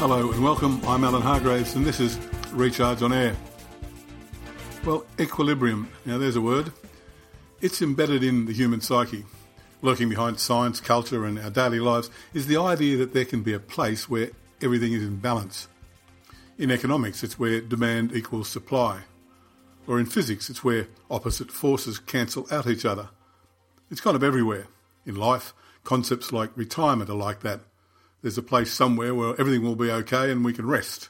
Hello 0.00 0.32
and 0.32 0.42
welcome. 0.42 0.80
I'm 0.86 1.04
Alan 1.04 1.20
Hargraves 1.20 1.74
and 1.74 1.84
this 1.84 2.00
is 2.00 2.18
Recharge 2.52 3.02
on 3.02 3.12
Air. 3.12 3.36
Well, 4.82 5.04
equilibrium. 5.20 5.90
Now, 6.06 6.16
there's 6.16 6.36
a 6.36 6.40
word. 6.40 6.72
It's 7.60 7.82
embedded 7.82 8.24
in 8.24 8.46
the 8.46 8.54
human 8.54 8.80
psyche. 8.80 9.26
Lurking 9.82 10.08
behind 10.08 10.40
science, 10.40 10.80
culture, 10.80 11.26
and 11.26 11.38
our 11.38 11.50
daily 11.50 11.80
lives 11.80 12.08
is 12.32 12.46
the 12.46 12.56
idea 12.56 12.96
that 12.96 13.12
there 13.12 13.26
can 13.26 13.42
be 13.42 13.52
a 13.52 13.60
place 13.60 14.08
where 14.08 14.30
everything 14.62 14.94
is 14.94 15.02
in 15.02 15.16
balance. 15.16 15.68
In 16.56 16.70
economics, 16.70 17.22
it's 17.22 17.38
where 17.38 17.60
demand 17.60 18.16
equals 18.16 18.48
supply. 18.48 19.00
Or 19.86 20.00
in 20.00 20.06
physics, 20.06 20.48
it's 20.48 20.64
where 20.64 20.88
opposite 21.10 21.52
forces 21.52 21.98
cancel 21.98 22.46
out 22.50 22.66
each 22.66 22.86
other. 22.86 23.10
It's 23.90 24.00
kind 24.00 24.16
of 24.16 24.24
everywhere. 24.24 24.66
In 25.04 25.16
life, 25.16 25.52
concepts 25.84 26.32
like 26.32 26.56
retirement 26.56 27.10
are 27.10 27.14
like 27.14 27.40
that. 27.40 27.60
There's 28.22 28.38
a 28.38 28.42
place 28.42 28.72
somewhere 28.72 29.14
where 29.14 29.40
everything 29.40 29.62
will 29.62 29.76
be 29.76 29.90
okay 29.90 30.30
and 30.30 30.44
we 30.44 30.52
can 30.52 30.66
rest. 30.66 31.08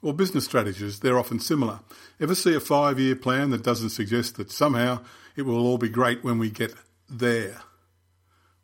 Or 0.00 0.12
business 0.12 0.44
strategies, 0.44 1.00
they're 1.00 1.18
often 1.18 1.40
similar. 1.40 1.80
Ever 2.20 2.34
see 2.34 2.54
a 2.54 2.60
five 2.60 3.00
year 3.00 3.16
plan 3.16 3.50
that 3.50 3.64
doesn't 3.64 3.90
suggest 3.90 4.36
that 4.36 4.50
somehow 4.50 5.00
it 5.34 5.42
will 5.42 5.66
all 5.66 5.78
be 5.78 5.88
great 5.88 6.22
when 6.22 6.38
we 6.38 6.50
get 6.50 6.74
there? 7.08 7.62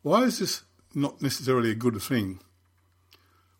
Why 0.01 0.23
is 0.23 0.39
this 0.39 0.63
not 0.93 1.21
necessarily 1.21 1.71
a 1.71 1.75
good 1.75 2.01
thing? 2.01 2.39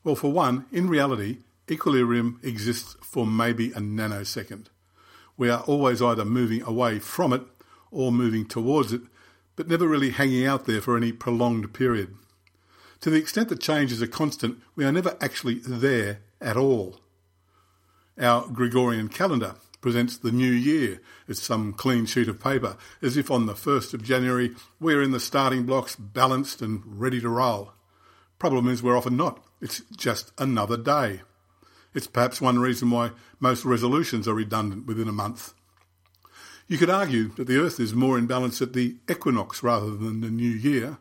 Well, 0.04 0.16
for 0.16 0.32
one, 0.32 0.66
in 0.72 0.88
reality, 0.88 1.40
equilibrium 1.70 2.40
exists 2.44 2.96
for 3.02 3.26
maybe 3.26 3.72
a 3.72 3.80
nanosecond. 3.80 4.68
We 5.38 5.50
are 5.50 5.62
always 5.62 6.02
either 6.02 6.26
moving 6.26 6.62
away 6.64 7.00
from 7.00 7.34
it 7.34 7.44
or 7.92 8.12
moving 8.12 8.46
towards 8.46 8.94
it, 8.94 9.02
but 9.56 9.68
never 9.68 9.88
really 9.88 10.12
hanging 10.12 10.46
out 10.46 10.66
there 10.66 10.82
for 10.82 10.98
any 10.98 11.12
prolonged 11.12 11.74
period. 11.74 12.16
To 13.02 13.10
the 13.10 13.18
extent 13.18 13.50
that 13.50 13.60
change 13.60 13.92
is 13.92 14.02
a 14.02 14.08
constant, 14.08 14.60
we 14.76 14.86
are 14.86 14.92
never 14.92 15.18
actually 15.20 15.56
there 15.56 16.20
at 16.40 16.56
all. 16.56 17.00
Our 18.20 18.48
Gregorian 18.48 19.10
calendar 19.10 19.56
presents 19.82 20.18
the 20.18 20.32
new 20.32 20.52
year 20.52 21.02
as 21.28 21.40
some 21.40 21.74
clean 21.74 22.06
sheet 22.06 22.28
of 22.28 22.40
paper, 22.40 22.78
as 23.02 23.18
if 23.18 23.32
on 23.32 23.48
the 23.48 23.54
1st 23.54 23.96
of 23.96 24.04
January 24.04 24.52
we're 24.80 25.02
in 25.02 25.12
the 25.12 25.20
starting 25.20 25.64
blocks, 25.64 25.96
balanced 25.96 26.62
and 26.62 26.84
ready 26.86 27.20
to 27.20 27.30
roll. 27.30 27.74
Problem 28.38 28.68
is, 28.68 28.84
we're 28.84 28.98
often 28.98 29.18
not. 29.18 29.44
It's 29.60 29.82
just 29.98 30.32
another 30.38 30.78
day. 30.78 31.22
It's 31.96 32.08
perhaps 32.08 32.40
one 32.40 32.60
reason 32.60 32.92
why 32.92 33.12
most 33.40 33.66
resolutions 33.66 34.28
are 34.28 34.36
redundant 34.36 34.86
within 34.86 35.08
a 35.08 35.12
month. 35.12 35.54
You 36.68 36.78
could 36.78 36.90
argue 36.92 37.30
that 37.30 37.48
the 37.48 37.58
Earth 37.58 37.80
is 37.80 37.96
more 37.96 38.18
in 38.18 38.28
balance 38.28 38.62
at 38.62 38.74
the 38.74 38.98
equinox 39.10 39.64
rather 39.64 39.90
than 39.90 40.22
the 40.22 40.30
new 40.30 40.52
year. 40.52 41.00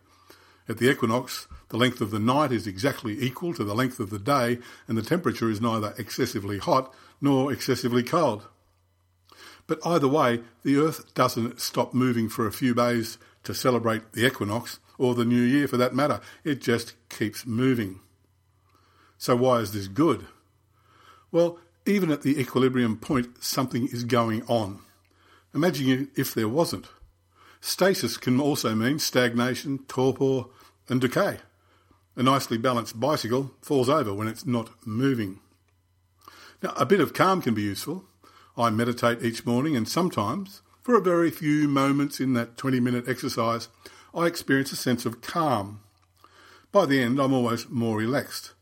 At 0.71 0.79
the 0.79 0.89
equinox, 0.89 1.49
the 1.71 1.77
length 1.77 2.01
of 2.01 2.13
the 2.13 2.21
night 2.21 2.53
is 2.53 2.69
exactly 2.69 3.21
equal 3.21 3.53
to 3.55 3.65
the 3.65 3.75
length 3.75 3.99
of 3.99 4.11
the 4.11 4.21
day, 4.21 4.61
and 4.87 4.97
the 4.97 5.03
temperature 5.03 5.51
is 5.51 5.61
neither 5.61 5.95
excessively 5.99 6.59
hot 6.59 6.95
nor 7.21 7.53
excessively 7.53 8.05
cold. 8.05 8.47
But 9.67 9.85
either 9.85 10.07
way, 10.07 10.43
the 10.63 10.77
Earth 10.77 11.13
doesn't 11.15 11.61
stop 11.61 11.93
moving 11.93 12.29
for 12.29 12.47
a 12.47 12.53
few 12.53 12.73
days 12.73 13.19
to 13.43 13.53
celebrate 13.53 14.13
the 14.13 14.25
equinox, 14.25 14.79
or 14.97 15.17
the 15.17 15.25
new 15.25 15.43
year 15.43 15.67
for 15.67 15.77
that 15.77 15.93
matter. 15.93 16.21
It 16.45 16.61
just 16.61 16.95
keeps 17.09 17.45
moving. 17.45 17.99
So 19.19 19.35
why 19.35 19.59
is 19.59 19.73
this 19.73 19.89
good? 19.89 20.29
Well, 21.33 21.59
even 21.85 22.13
at 22.13 22.23
the 22.23 22.41
equilibrium 22.41 22.97
point, 22.97 23.43
something 23.43 23.89
is 23.89 24.05
going 24.05 24.45
on. 24.47 24.79
Imagine 25.53 26.13
if 26.15 26.33
there 26.33 26.49
wasn't. 26.49 26.87
Stasis 27.61 28.17
can 28.17 28.41
also 28.41 28.75
mean 28.75 28.99
stagnation, 28.99 29.81
torpor, 29.87 30.49
and 30.89 31.01
decay. 31.01 31.39
A 32.17 32.23
nicely 32.23 32.59
balanced 32.59 32.99
bicycle 32.99 33.53
falls 33.61 33.89
over 33.89 34.13
when 34.13 34.29
it's 34.29 34.47
not 34.47 34.71
moving. 34.87 35.41
Now, 36.63 36.73
a 36.77 36.87
bit 36.87 37.01
of 37.01 37.15
calm 37.15 37.41
can 37.41 37.55
be 37.55 37.63
useful. 37.63 38.05
I 38.57 38.71
meditate 38.71 39.23
each 39.23 39.47
morning, 39.47 39.77
and 39.77 39.89
sometimes, 39.89 40.63
for 40.83 40.95
a 40.95 41.01
very 41.01 41.31
few 41.31 41.69
moments 41.69 42.21
in 42.21 42.35
that 42.35 42.57
20 42.57 42.81
minute 42.81 43.09
exercise, 43.09 43.69
I 44.15 44.27
experience 44.27 44.73
a 44.73 44.77
sense 44.77 45.07
of 45.07 45.23
calm. 45.23 45.81
By 46.73 46.87
the 46.87 47.01
end, 47.01 47.21
I'm 47.21 47.33
always 47.33 47.69
more 47.69 47.97
relaxed. 47.97 48.53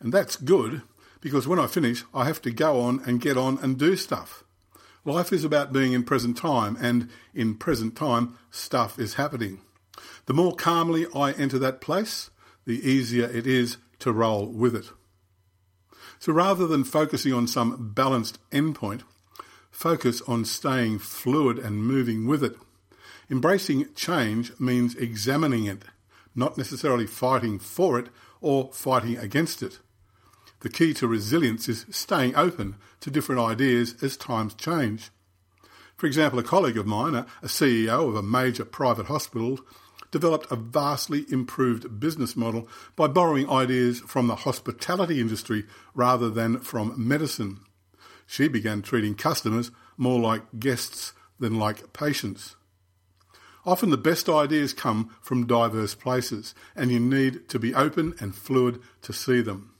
And 0.00 0.12
that's 0.12 0.36
good 0.36 0.82
because 1.20 1.46
when 1.46 1.58
I 1.58 1.66
finish, 1.66 2.04
I 2.12 2.24
have 2.24 2.42
to 2.42 2.50
go 2.50 2.80
on 2.80 3.00
and 3.06 3.20
get 3.20 3.36
on 3.36 3.58
and 3.62 3.78
do 3.78 3.96
stuff. 3.96 4.44
Life 5.04 5.32
is 5.32 5.44
about 5.44 5.72
being 5.72 5.92
in 5.92 6.04
present 6.04 6.36
time, 6.36 6.76
and 6.80 7.08
in 7.34 7.56
present 7.56 7.96
time, 7.96 8.38
stuff 8.50 8.98
is 8.98 9.14
happening. 9.14 9.60
The 10.26 10.34
more 10.34 10.54
calmly 10.54 11.06
I 11.14 11.32
enter 11.32 11.58
that 11.58 11.80
place, 11.80 12.30
the 12.66 12.88
easier 12.88 13.28
it 13.28 13.46
is 13.46 13.78
to 13.98 14.12
roll 14.12 14.46
with 14.46 14.76
it. 14.76 14.86
So 16.20 16.32
rather 16.32 16.68
than 16.68 16.84
focusing 16.84 17.32
on 17.32 17.48
some 17.48 17.92
balanced 17.92 18.38
endpoint, 18.52 19.02
focus 19.72 20.22
on 20.28 20.44
staying 20.44 21.00
fluid 21.00 21.58
and 21.58 21.84
moving 21.84 22.28
with 22.28 22.44
it. 22.44 22.54
Embracing 23.28 23.92
change 23.94 24.52
means 24.60 24.94
examining 24.94 25.64
it, 25.64 25.82
not 26.34 26.56
necessarily 26.56 27.08
fighting 27.08 27.58
for 27.58 27.98
it 27.98 28.06
or 28.40 28.70
fighting 28.72 29.18
against 29.18 29.64
it. 29.64 29.80
The 30.62 30.68
key 30.68 30.94
to 30.94 31.08
resilience 31.08 31.68
is 31.68 31.86
staying 31.90 32.36
open 32.36 32.76
to 33.00 33.10
different 33.10 33.40
ideas 33.40 33.96
as 34.00 34.16
times 34.16 34.54
change. 34.54 35.10
For 35.96 36.06
example, 36.06 36.38
a 36.38 36.44
colleague 36.44 36.78
of 36.78 36.86
mine, 36.86 37.16
a 37.16 37.46
CEO 37.46 38.08
of 38.08 38.14
a 38.14 38.22
major 38.22 38.64
private 38.64 39.06
hospital, 39.06 39.58
developed 40.12 40.52
a 40.52 40.56
vastly 40.56 41.24
improved 41.30 41.98
business 41.98 42.36
model 42.36 42.68
by 42.94 43.08
borrowing 43.08 43.50
ideas 43.50 44.00
from 44.00 44.28
the 44.28 44.36
hospitality 44.36 45.20
industry 45.20 45.64
rather 45.94 46.30
than 46.30 46.60
from 46.60 46.94
medicine. 46.96 47.58
She 48.24 48.46
began 48.46 48.82
treating 48.82 49.16
customers 49.16 49.72
more 49.96 50.20
like 50.20 50.60
guests 50.60 51.12
than 51.40 51.58
like 51.58 51.92
patients. 51.92 52.54
Often 53.66 53.90
the 53.90 53.96
best 53.96 54.28
ideas 54.28 54.72
come 54.72 55.10
from 55.20 55.48
diverse 55.48 55.96
places, 55.96 56.54
and 56.76 56.92
you 56.92 57.00
need 57.00 57.48
to 57.48 57.58
be 57.58 57.74
open 57.74 58.14
and 58.20 58.32
fluid 58.32 58.80
to 59.02 59.12
see 59.12 59.40
them. 59.40 59.71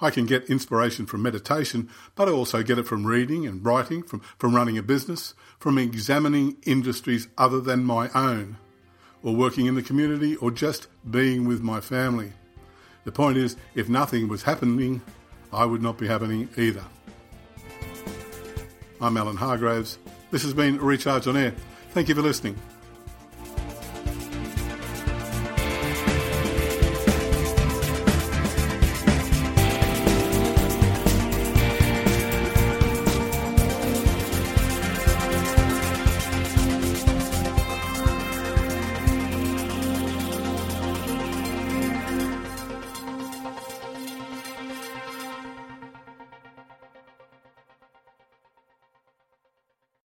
I 0.00 0.10
can 0.10 0.26
get 0.26 0.48
inspiration 0.48 1.06
from 1.06 1.22
meditation, 1.22 1.88
but 2.14 2.28
I 2.28 2.32
also 2.32 2.62
get 2.62 2.78
it 2.78 2.86
from 2.86 3.04
reading 3.04 3.46
and 3.46 3.64
writing, 3.64 4.02
from, 4.02 4.20
from 4.38 4.54
running 4.54 4.78
a 4.78 4.82
business, 4.82 5.34
from 5.58 5.76
examining 5.76 6.56
industries 6.64 7.26
other 7.36 7.60
than 7.60 7.84
my 7.84 8.08
own, 8.14 8.58
or 9.22 9.34
working 9.34 9.66
in 9.66 9.74
the 9.74 9.82
community, 9.82 10.36
or 10.36 10.52
just 10.52 10.86
being 11.10 11.48
with 11.48 11.62
my 11.62 11.80
family. 11.80 12.32
The 13.04 13.12
point 13.12 13.38
is, 13.38 13.56
if 13.74 13.88
nothing 13.88 14.28
was 14.28 14.44
happening, 14.44 15.02
I 15.52 15.64
would 15.64 15.82
not 15.82 15.98
be 15.98 16.06
happening 16.06 16.48
either. 16.56 16.84
I'm 19.00 19.16
Alan 19.16 19.36
Hargraves. 19.36 19.98
This 20.30 20.42
has 20.42 20.54
been 20.54 20.78
Recharge 20.78 21.26
on 21.26 21.36
Air. 21.36 21.54
Thank 21.90 22.08
you 22.08 22.14
for 22.14 22.22
listening. 22.22 22.56